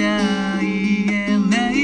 [0.00, 0.70] 葉じゃ言
[1.10, 1.74] えない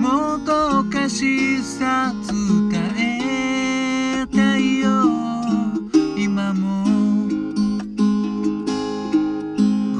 [0.00, 4.90] もどかしさ伝えたいよ。
[6.16, 6.84] 今も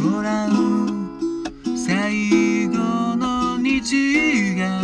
[0.00, 1.10] ご覧
[1.76, 4.82] 最後の虹が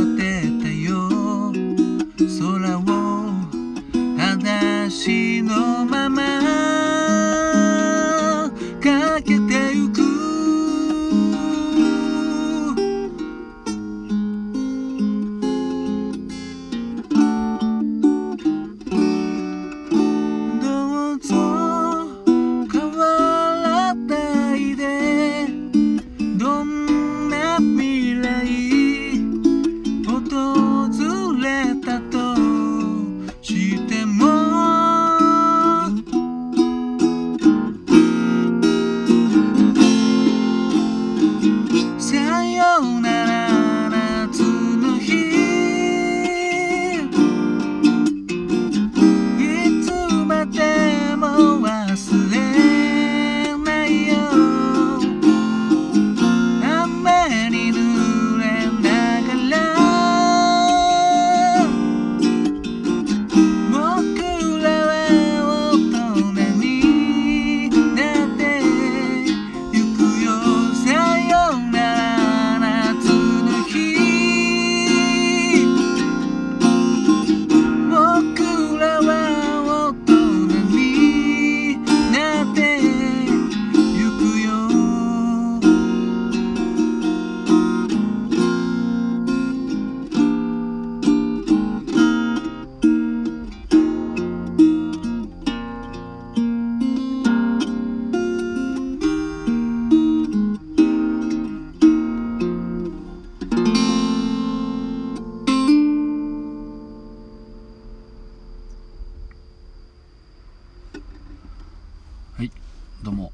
[113.03, 113.33] どうも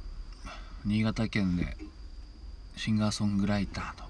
[0.84, 1.76] 新潟県で
[2.76, 4.04] シンガーソングライターと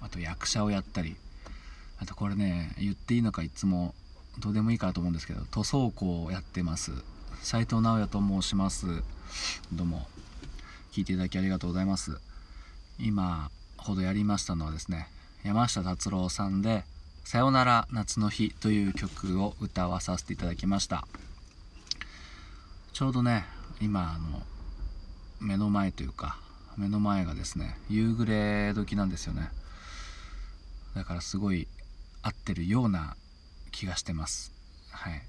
[0.00, 1.16] あと役者をやったり
[2.00, 3.94] あとこれね言っていいのかいつも
[4.38, 6.90] どうでもいいかと思うんですけど塗装工をやってます。
[7.42, 8.86] 斉藤直也と申します。
[9.74, 10.06] どうも
[10.92, 12.18] 聞いていただきありがとうございます。
[12.98, 15.06] 今ほどやりましたのはですね
[15.44, 16.84] 山下達郎さんで
[17.24, 21.06] 「さよなら夏の日」という曲を歌わさせていただきました。
[22.94, 23.44] ちょうどね
[23.82, 24.42] 今あの
[25.42, 26.38] 目の前というか
[26.78, 29.50] 目の前がですね夕暮れ時なんですよね。
[30.94, 31.66] だからすごい
[32.22, 33.16] 合ってるような
[33.72, 34.52] 気がしてます。
[34.90, 35.22] はい。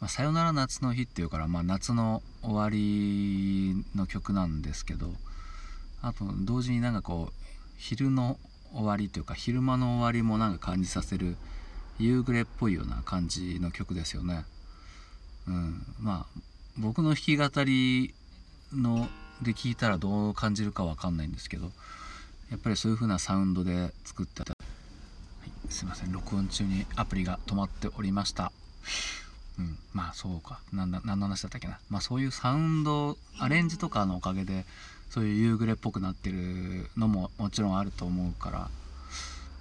[0.00, 5.10] まあ、さよなら夏の日っていうから、まあ、夏の終わりの曲なんですけど
[6.02, 7.32] あと同時になんかこう
[7.78, 8.38] 昼の
[8.74, 11.36] 終わりというか昼間の終わりもなんか感じさせる
[11.98, 14.44] 夕暮れっぽいような感じの曲ですよね。
[15.46, 16.40] うん、まあ
[16.76, 18.14] 僕の弾き語り
[18.72, 19.08] の
[19.42, 21.70] で聞いたらどう感じるかわかんないんですけど
[22.50, 24.56] やっぱりそういう風なサウンドで作ってた、は
[25.68, 26.12] い、すいません。
[26.12, 28.52] 録音中にアプリが止まっておりました。
[29.58, 30.60] うん、まあそうか。
[30.72, 34.66] 何の話だったっけな、まあ、そういうサウンドアレンジとかのおかげで
[35.10, 38.70] そういう夕暮れっぽくなってるのももちろんあると思うから。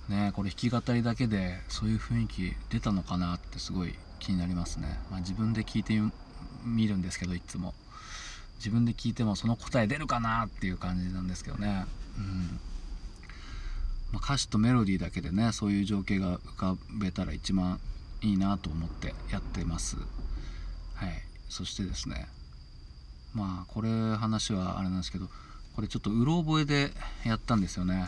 [0.10, 5.98] ねこれ弾き語りだけでそういう雰囲気出たのかなってすごい気になりますね、まあ、自分で聞いて
[6.66, 7.74] みるんですけどいつも。
[8.64, 11.86] 自分で聞いてもその答え出るかなっていう感じなんですけどね、
[12.18, 12.60] うん。
[14.14, 17.82] まあ、歌詞とメロディーだけでねそういう情景が浮かべたら一番
[18.22, 19.98] いいなと思ってやってます。
[19.98, 21.10] はい。
[21.50, 22.28] そしてですね。
[23.34, 25.28] まあこれ話はあれなんですけど
[25.76, 26.92] これちょっとうろ覚えで
[27.26, 28.08] やったんですよね。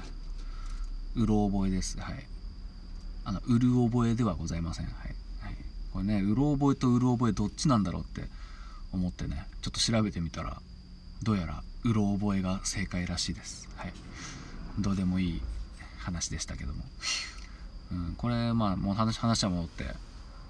[1.15, 1.99] うろ覚えです。
[1.99, 2.25] はい。
[3.25, 4.85] あのうる覚えではございません。
[4.85, 4.93] はい、
[5.41, 5.55] はい、
[5.91, 8.29] これねうろ覚えとうる覚えどっちなんだろうって
[8.95, 10.57] 思ってねちょっと調べてみたら
[11.23, 13.69] どうやらうろ覚えが正解らしいです。
[13.75, 13.93] はい。
[14.79, 15.41] どうでもいい
[15.99, 16.83] 話でしたけども、
[17.91, 19.85] うん、これまあもう話は戻って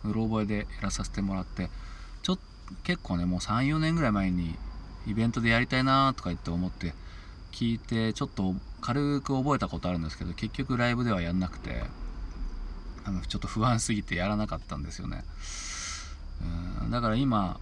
[0.04, 1.70] うろ覚えでやらさせてもらって
[2.24, 2.44] ちょっと
[2.84, 4.56] 結構ねもう34年ぐらい前に
[5.08, 6.94] イベントでやりたいなとか言って思って
[7.52, 11.84] 聞いてちょっと軽く覚えたことあるんですけど結局ライブではやんなくて
[13.06, 15.24] あのちょっと不安すぎてやらなかったんですよね。
[16.82, 17.60] うんだから今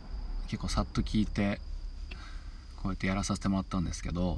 [0.53, 1.59] 結構さっと聞いて
[2.75, 4.37] こうやってやらさせてもらったんですけど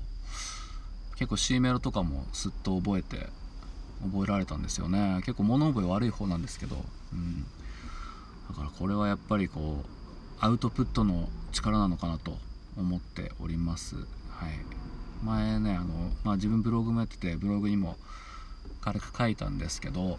[1.17, 3.27] 結構 C メロとかもすっと覚えて
[4.01, 5.17] 覚えられたんですよね。
[5.25, 6.77] 結構物覚え悪い方なんですけど、
[7.11, 7.43] うん、
[8.47, 9.87] だからこれはやっぱりこう
[10.39, 12.37] アウトプットの力なのかなと
[12.77, 13.97] 思っております。
[13.97, 14.05] はい、
[15.21, 17.97] 前ねあの、まあ、自分ブログもやっててブログにも
[18.79, 20.17] 軽く書いたんですけど、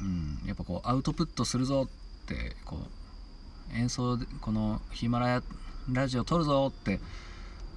[0.00, 3.03] うん、やっぱこうアウトプットするぞってこう
[3.72, 5.42] 演奏このヒマラヤ
[5.92, 7.00] ラジオ撮るぞって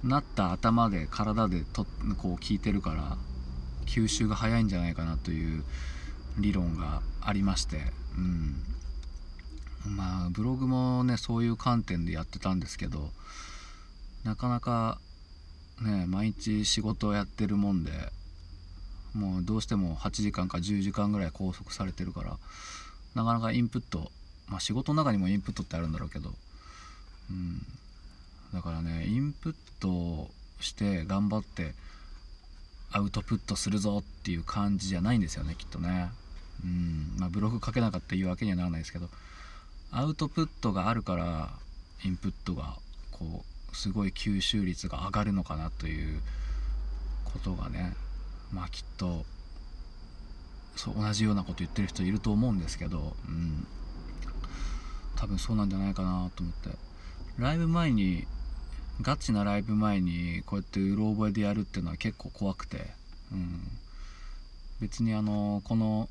[0.04, 1.84] なった頭で体でと
[2.18, 3.16] こう聞いてるから
[3.86, 5.64] 吸収が早いんじゃないかなという
[6.38, 7.78] 理論がありまして、
[8.16, 8.20] う
[9.90, 13.10] ん、まあブログもねそういう観点でやってたんですけど
[14.24, 14.98] なかなか
[15.82, 17.90] ね毎日仕事をやってるもんで
[19.14, 22.36] もうどうしても8時間か10時間ぐらい拘束されてるから
[23.14, 24.10] なかなかインプット
[24.48, 26.32] まあ仕事の中にもインプットってあるんだろうけど。
[27.30, 27.62] うん。
[28.52, 30.30] だからねインプット
[30.60, 31.74] して頑張って
[32.90, 36.10] アウトプットするぞっていう感じじゃないんですよねきっとね。
[36.64, 37.16] うん。
[37.18, 39.08] まあブログ書けなかったいうわけにはならないですけど。
[39.90, 41.50] アウトプットがあるから
[42.04, 42.76] インプットが
[43.10, 43.42] こ
[43.72, 46.20] うすごい吸収率が上がるのかなという
[47.24, 47.94] ことがね。
[48.52, 49.24] まあきっと
[50.76, 53.66] そう同じようなこと言ってる人いると思うんですけど、うん、
[55.18, 56.70] 多分そうなんじゃないかなと思って。
[57.38, 58.26] ライブ前に
[59.00, 62.86] ガチなライブ前にこうやってうろ覚えでやるっていうのは結構怖くて、
[63.32, 63.60] うん、
[64.80, 66.08] 別にあのこの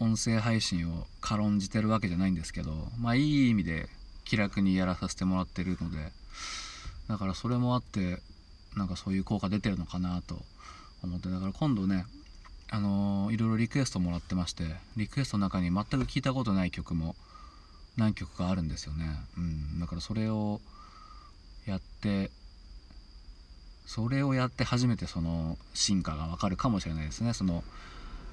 [0.00, 3.88] 音声配信を軽んじてるわけじゃないんですけどまあいい意味で
[4.24, 6.12] 気楽にやらさせてもらってるので。
[7.08, 8.20] だからそれもあって
[8.76, 10.36] なんかそういう効果出てるのかなと
[11.02, 11.28] 思って。
[11.28, 12.06] だから今度ね
[12.70, 14.64] あのー、いろいろリクエストもらってまして
[14.96, 17.14] リクエストの中に全く聞いたことない曲も
[17.96, 20.60] 何曲かあるんですよね、うん、だからそれを
[21.66, 22.30] やって
[23.86, 27.34] それをやって初めてその進化がわかるかもしれないですね。
[27.34, 27.62] その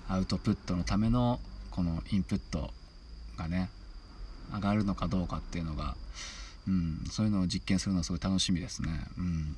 [0.08, 1.40] アウトプットのための
[1.72, 2.72] このインプット
[3.38, 3.70] がね
[4.54, 5.96] 上がるのかどうかっていうのが、
[6.68, 8.90] うん、そういうのを実験するのはすごい楽しみですね。
[9.18, 9.56] うん、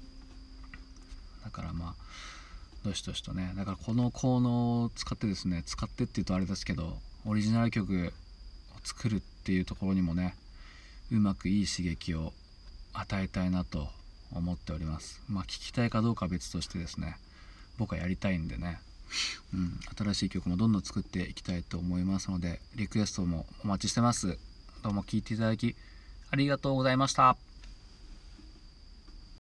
[1.43, 1.93] だからまあ
[2.83, 3.53] どしどしとね。
[3.55, 8.13] だからこの効能を使ってですね使ってっていうとあれですけどオリジナル曲
[8.83, 10.35] 作るっていうところにもね
[11.11, 12.33] うまくいい刺激を
[12.93, 13.87] 与えたいなと
[14.31, 15.21] 思っております。
[15.29, 17.17] まあ聞きたいかどうかは別としてですね
[17.77, 18.79] 僕はやりたいんでね。
[19.53, 24.37] うん、新しい曲もどんどん作っていきたいと思いますのでリクエストもお待ちしてます。
[24.81, 25.75] どうも聴いていただき
[26.31, 27.52] ありがとうございました。